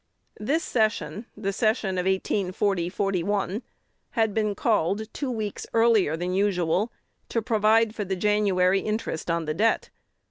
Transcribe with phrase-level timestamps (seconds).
[0.39, 3.61] This session (the session of 1840 1)
[4.09, 6.91] had been called two weeks earlier than usual,
[7.29, 9.91] to provide for the January interest on the debt.